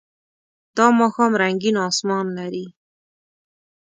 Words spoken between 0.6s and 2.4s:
دا ماښام رنګین آسمان